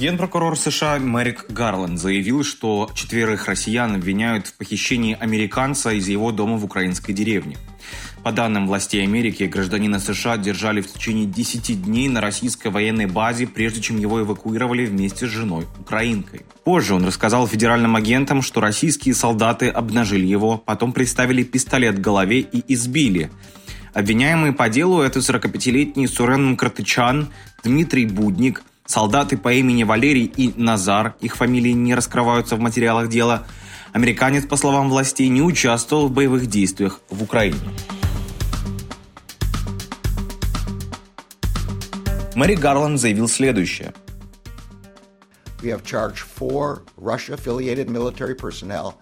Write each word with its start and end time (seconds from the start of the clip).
Генпрокурор 0.00 0.56
США 0.56 0.98
Мэрик 0.98 1.44
Гарланд 1.50 1.98
заявил, 1.98 2.42
что 2.42 2.90
четверых 2.94 3.48
россиян 3.48 3.94
обвиняют 3.94 4.46
в 4.46 4.54
похищении 4.54 5.14
американца 5.20 5.92
из 5.92 6.08
его 6.08 6.32
дома 6.32 6.56
в 6.56 6.64
украинской 6.64 7.12
деревне. 7.12 7.58
По 8.22 8.32
данным 8.32 8.66
властей 8.66 9.02
Америки, 9.02 9.42
гражданина 9.42 10.00
США 10.00 10.38
держали 10.38 10.80
в 10.80 10.90
течение 10.90 11.26
10 11.26 11.82
дней 11.82 12.08
на 12.08 12.22
российской 12.22 12.68
военной 12.68 13.04
базе, 13.04 13.46
прежде 13.46 13.82
чем 13.82 13.98
его 13.98 14.22
эвакуировали 14.22 14.86
вместе 14.86 15.26
с 15.26 15.28
женой, 15.28 15.66
украинкой. 15.78 16.46
Позже 16.64 16.94
он 16.94 17.04
рассказал 17.04 17.46
федеральным 17.46 17.94
агентам, 17.94 18.40
что 18.40 18.62
российские 18.62 19.14
солдаты 19.14 19.68
обнажили 19.68 20.24
его, 20.24 20.56
потом 20.56 20.94
приставили 20.94 21.42
пистолет 21.42 21.98
к 21.98 22.00
голове 22.00 22.40
и 22.40 22.72
избили. 22.72 23.30
Обвиняемые 23.92 24.54
по 24.54 24.70
делу 24.70 25.02
это 25.02 25.18
45-летний 25.18 26.06
Сурен 26.06 26.56
Картычан, 26.56 27.28
Дмитрий 27.62 28.06
Будник, 28.06 28.62
солдаты 28.90 29.36
по 29.36 29.52
имени 29.52 29.84
Валерий 29.84 30.24
и 30.24 30.52
Назар, 30.56 31.14
их 31.20 31.36
фамилии 31.36 31.70
не 31.70 31.94
раскрываются 31.94 32.56
в 32.56 32.60
материалах 32.60 33.08
дела. 33.08 33.46
Американец, 33.92 34.46
по 34.46 34.56
словам 34.56 34.90
властей, 34.90 35.28
не 35.28 35.42
участвовал 35.42 36.08
в 36.08 36.12
боевых 36.12 36.46
действиях 36.46 37.00
в 37.08 37.22
Украине. 37.22 37.58
Мэри 42.34 42.56
Гарланд 42.56 42.98
заявил 42.98 43.28
следующее. 43.28 43.92
We 45.62 45.68
have 45.70 45.84
charged 45.84 46.24
four 46.38 46.82
Russia-affiliated 46.96 47.88
military 47.88 48.34
personnel 48.34 48.94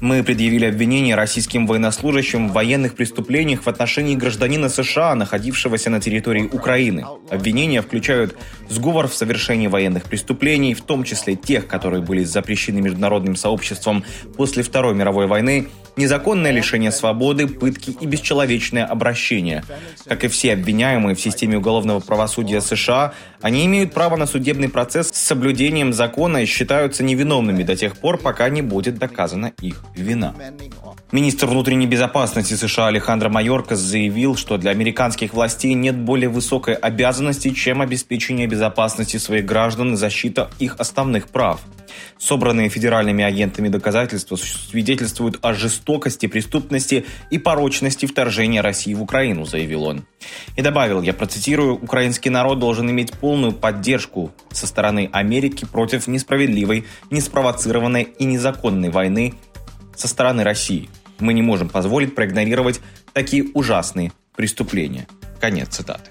Мы 0.00 0.22
предъявили 0.22 0.66
обвинение 0.66 1.14
российским 1.14 1.66
военнослужащим 1.66 2.48
в 2.48 2.52
военных 2.52 2.94
преступлениях 2.94 3.62
в 3.62 3.68
отношении 3.68 4.14
гражданина 4.14 4.68
США, 4.68 5.14
находившегося 5.14 5.90
на 5.90 6.00
территории 6.00 6.48
Украины. 6.52 7.04
Обвинения 7.32 7.80
включают 7.80 8.36
сговор 8.68 9.08
в 9.08 9.14
совершении 9.14 9.66
военных 9.66 10.04
преступлений, 10.04 10.74
в 10.74 10.82
том 10.82 11.02
числе 11.02 11.34
тех, 11.34 11.66
которые 11.66 12.02
были 12.02 12.24
запрещены 12.24 12.82
международным 12.82 13.36
сообществом 13.36 14.04
после 14.36 14.62
Второй 14.62 14.94
мировой 14.94 15.26
войны, 15.26 15.68
незаконное 15.96 16.50
лишение 16.50 16.90
свободы, 16.92 17.46
пытки 17.46 17.96
и 17.98 18.06
бесчеловечное 18.06 18.84
обращение. 18.84 19.64
Как 20.06 20.24
и 20.24 20.28
все 20.28 20.52
обвиняемые 20.52 21.14
в 21.14 21.20
системе 21.20 21.56
уголовного 21.58 22.00
правосудия 22.00 22.60
США, 22.60 23.14
они 23.40 23.64
имеют 23.66 23.92
право 23.92 24.16
на 24.16 24.26
судебный 24.26 24.68
процесс 24.68 25.08
с 25.08 25.16
соблюдением 25.16 25.92
закона 25.92 26.42
и 26.42 26.46
считаются 26.46 27.02
невиновными 27.02 27.62
до 27.62 27.76
тех 27.76 27.96
пор, 27.96 28.18
пока 28.18 28.48
не 28.48 28.62
будет 28.62 28.98
доказана 28.98 29.52
их 29.60 29.82
вина. 29.96 30.34
Министр 31.12 31.46
внутренней 31.46 31.86
безопасности 31.86 32.54
США 32.54 32.88
Алехандро 32.88 33.28
Майоркас 33.28 33.78
заявил, 33.78 34.36
что 34.36 34.56
для 34.56 34.70
американских 34.70 35.34
властей 35.34 35.74
нет 35.74 35.98
более 35.98 36.28
высокой 36.28 36.74
обязанности, 36.74 37.21
чем 37.54 37.80
обеспечение 37.80 38.46
безопасности 38.46 39.16
своих 39.16 39.44
граждан 39.44 39.94
и 39.94 39.96
защита 39.96 40.50
их 40.58 40.76
основных 40.78 41.28
прав. 41.28 41.60
Собранные 42.18 42.68
федеральными 42.68 43.22
агентами 43.24 43.68
доказательства 43.68 44.36
свидетельствуют 44.36 45.38
о 45.42 45.54
жестокости, 45.54 46.26
преступности 46.26 47.04
и 47.30 47.38
порочности 47.38 48.06
вторжения 48.06 48.60
России 48.60 48.94
в 48.94 49.02
Украину, 49.02 49.44
заявил 49.44 49.84
он. 49.84 50.06
И 50.56 50.62
добавил, 50.62 51.02
я 51.02 51.12
процитирую, 51.12 51.74
украинский 51.74 52.30
народ 52.30 52.58
должен 52.58 52.90
иметь 52.90 53.12
полную 53.12 53.52
поддержку 53.52 54.32
со 54.50 54.66
стороны 54.66 55.10
Америки 55.12 55.64
против 55.64 56.06
несправедливой, 56.06 56.84
неспровоцированной 57.10 58.02
и 58.02 58.24
незаконной 58.24 58.90
войны 58.90 59.34
со 59.96 60.08
стороны 60.08 60.44
России. 60.44 60.88
Мы 61.18 61.34
не 61.34 61.42
можем 61.42 61.68
позволить 61.68 62.14
проигнорировать 62.14 62.80
такие 63.12 63.44
ужасные 63.54 64.12
преступления. 64.34 65.06
Конец 65.40 65.68
цитаты. 65.68 66.10